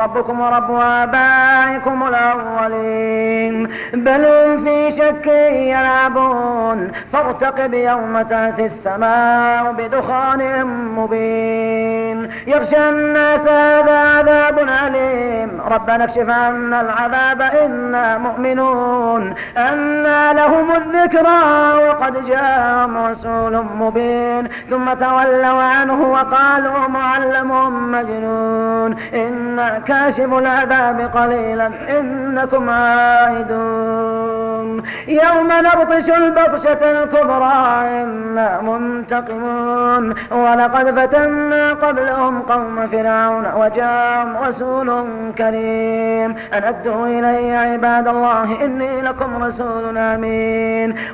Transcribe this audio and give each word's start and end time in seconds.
ربكم 0.00 0.40
ورب 0.40 0.70
آبائكم 0.80 2.08
الأولين. 2.08 3.68
بل 3.94 4.24
في 4.64 4.90
شك 4.90 5.26
يلعبون. 5.52 6.92
فارتقب 7.12 7.74
يوم 7.74 8.22
تأتي 8.22 8.64
السماء 8.64 9.72
بدخان 9.72 10.66
مبين. 10.66 12.30
يغشى 12.46 12.88
الناس 12.88 13.48
هذا 13.48 13.98
عذاب 13.98 14.58
أليم. 14.58 15.60
ربنا 15.70 16.04
اكشف 16.04 16.30
عنا 16.30 16.80
العذاب 16.80 17.42
إنا 17.42 18.18
مؤمنون. 18.18 19.34
أنا 19.56 20.32
لهم 20.32 20.65
الذكرى 20.76 21.40
وقد 21.88 22.26
جاءهم 22.26 23.06
رسول 23.06 23.64
مبين. 23.78 24.48
ثم 24.70 24.92
تولوا 24.92 25.62
عنه 25.62 26.02
وقالوا 26.02 26.88
معلم 26.88 27.50
مجنون. 27.92 28.96
إنا 29.14 29.78
كاشف 29.78 30.34
العذاب 30.34 31.00
قليلا 31.00 31.70
إنكم 31.98 32.70
عائدون. 32.70 34.82
يوم 35.08 35.48
نبطش 35.66 36.10
البطشة 36.10 36.92
الكبرى 36.92 37.56
إنا 38.02 38.60
منتقمون. 38.60 40.14
ولقد 40.30 41.00
فتنا 41.00 41.72
قبلهم 41.72 42.42
قوم 42.42 42.88
فرعون 42.92 43.44
وجاءهم 43.56 44.36
رسول 44.36 45.04
كريم. 45.38 46.36
أن 46.52 46.64
أدوا 46.64 47.06
إلي 47.06 47.56
عباد 47.56 48.08
الله 48.08 48.64
إني 48.64 49.02
لكم 49.02 49.44
رسول 49.44 49.98
أمين. 49.98 50.65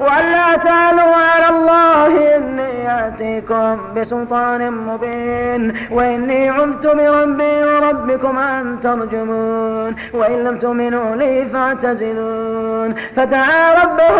وألا 0.00 0.56
تعلوا 0.56 1.14
على 1.14 1.48
الله 1.56 2.36
إني 2.36 3.06
آتيكم 3.06 3.78
بسلطان 3.96 4.72
مبين. 4.72 5.76
وإني 5.90 6.48
عذت 6.48 6.86
بربي 6.86 7.64
وربكم 7.64 8.38
أن 8.38 8.80
ترجمون. 8.80 9.96
وإن 10.14 10.44
لم 10.44 10.58
تؤمنوا 10.58 11.16
لي 11.16 11.46
فاعتزلون. 11.46 12.94
فدعا 13.16 13.84
ربه 13.84 14.16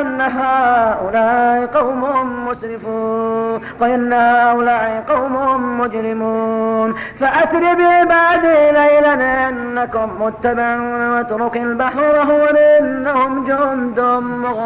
أن 0.00 0.20
هؤلاء 0.20 1.66
قوم 1.66 2.02
مسرفون. 2.48 3.60
وإن 3.80 4.12
هؤلاء 4.12 5.04
قوم 5.08 5.34
مجرمون. 5.80 6.94
فأسر 7.20 7.60
بعبادي 7.60 8.72
ليلا 8.72 9.48
إنكم 9.48 10.08
متبعون. 10.20 11.08
واترك 11.10 11.56
البحر 11.56 12.00
وهو 12.00 12.44
إنهم 12.80 13.44
جند 13.44 14.00
مغرقون. 14.20 14.63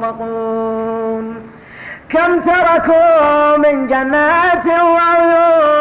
كم 2.09 2.41
تركوا 2.41 3.57
من 3.57 3.87
جنات 3.87 4.67
وعيون؟ 4.67 5.78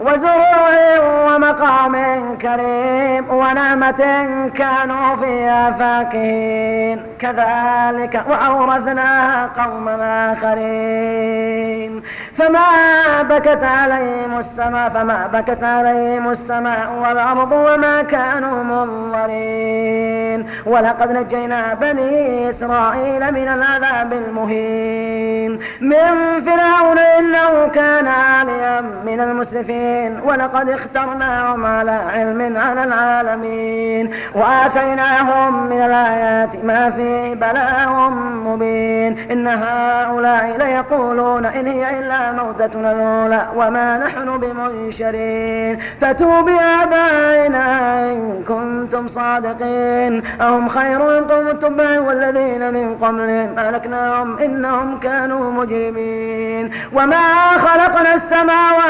وزروع 0.00 0.68
ومقام 1.26 1.94
كريم 2.38 3.30
ونعمة 3.30 4.02
كانوا 4.54 5.16
فيها 5.16 5.70
فاكهين. 5.70 7.02
كذلك 7.18 8.24
وأورثنا 8.28 9.46
قوما 9.46 10.32
آخرين. 10.32 12.02
فما 12.36 13.22
بكت 13.22 13.64
عليهم 13.64 14.38
السماء 14.38 14.88
فما 14.88 15.26
بكت 15.32 15.64
عليهم 15.64 16.30
السماء 16.30 16.92
والأرض 17.02 17.52
وما 17.52 18.02
كانوا 18.02 18.64
منظرين. 18.64 20.46
ولقد 20.66 21.12
نجينا 21.12 21.74
بني 21.74 22.50
إسرائيل 22.50 23.32
من 23.32 23.48
العذاب 23.48 24.12
المهين. 24.12 25.58
من 25.80 26.40
فرعون 26.40 26.98
من 29.08 29.20
المسرفين 29.20 30.20
ولقد 30.24 30.68
اخترناهم 30.70 31.66
على 31.66 31.90
علم 31.90 32.56
على 32.56 32.84
العالمين. 32.84 34.10
وآتيناهم 34.34 35.66
من 35.66 35.80
الآيات 35.82 36.64
ما 36.64 36.90
فيه 36.90 37.34
بلاء 37.34 38.10
مبين. 38.46 39.18
إن 39.30 39.46
هؤلاء 39.46 40.56
ليقولون 40.58 41.44
إن 41.44 41.66
هي 41.66 41.98
إلا 41.98 42.32
موتتنا 42.32 42.92
الأولى 42.92 43.46
وما 43.56 43.98
نحن 43.98 44.38
بمنشرين. 44.38 45.78
فتوا 46.00 46.40
بآبائنا 46.40 47.66
إن 48.12 48.42
كنتم 48.48 49.08
صادقين. 49.08 50.22
أهم 50.40 50.68
خير 50.68 51.00
قوم 51.02 51.48
التبع 51.48 52.00
والذين 52.00 52.74
من 52.74 52.96
قبلهم 53.02 53.58
أهلكناهم 53.58 54.38
إنهم 54.38 54.98
كانوا 54.98 55.52
مجرمين. 55.52 56.70
وما 56.92 57.24
خلقنا 57.58 58.14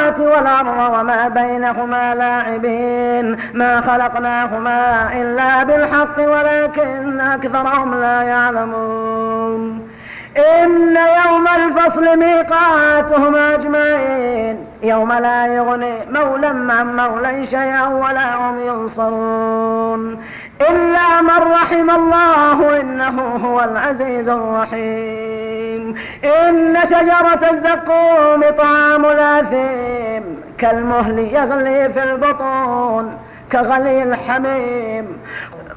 السماوات 0.08 0.20
والأرض 0.20 1.00
وما 1.00 1.28
بينهما 1.28 2.14
لاعبين. 2.14 3.36
ما 3.54 3.80
خلقناهما 3.80 5.08
إلا 5.12 5.64
بالحق 5.64 6.18
ولكن 6.18 7.20
أكثرهم 7.20 7.94
لا 7.94 8.22
يعلمون. 8.22 9.88
إن 10.36 10.96
يوم 10.96 11.48
الفصل 11.56 12.18
ميقاتهم 12.18 13.36
أجمعين. 13.36 14.66
يوم 14.82 15.12
لا 15.12 15.46
يغني 15.46 15.94
مولى 16.10 16.46
عن 16.46 16.96
مولى 16.96 17.44
شيئا 17.44 17.86
ولا 17.86 18.34
هم 18.34 18.58
ينصرون. 18.60 20.22
إلا 20.70 21.20
من 21.22 21.52
رحم 21.52 21.90
الله 21.90 22.80
إنه 22.80 23.20
هو 23.44 23.60
العزيز 23.60 24.28
الرحيم. 24.28 25.47
إن 26.24 26.76
شجرة 26.84 27.50
الزقوم 27.50 28.40
طعام 28.58 29.04
الأثيم 29.04 30.42
كالمهل 30.58 31.18
يغلي 31.18 31.88
في 31.88 32.02
البطون 32.02 33.18
كغلي 33.52 34.02
الحميم. 34.02 35.06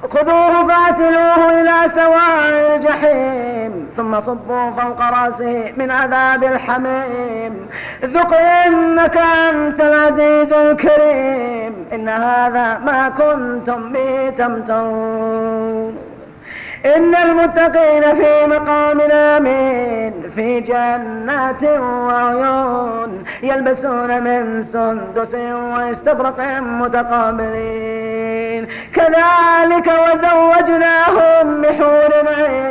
خذوه 0.09 0.67
فاتلوه 0.67 1.61
إلى 1.61 1.77
سواء 1.95 2.75
الجحيم 2.75 3.89
ثم 3.97 4.19
صبوا 4.19 4.71
فوق 4.71 5.01
رأسه 5.01 5.73
من 5.77 5.91
عذاب 5.91 6.43
الحميم. 6.43 7.69
ذق 8.03 8.33
إنك 8.67 9.17
أنت 9.17 9.81
العزيز 9.81 10.53
الكريم 10.53 11.73
إن 11.93 12.09
هذا 12.09 12.67
ما 12.85 13.09
كنتم 13.09 13.91
به 13.93 14.29
تمترون. 14.37 15.80
إن 16.85 17.15
المتقين 17.15 18.15
في 18.15 18.45
مقام 18.47 19.01
آمين. 19.01 20.29
في 20.35 20.59
جنات 20.59 21.63
وعيون 21.63 23.23
يلبسون 23.43 24.23
من 24.23 24.63
سندس 24.63 25.35
واستبرق 25.35 26.39
متقابلين. 26.61 28.67
كذلك 28.95 29.87
وزوجناهم 29.87 31.61
بحور 31.61 32.27
عين 32.27 32.70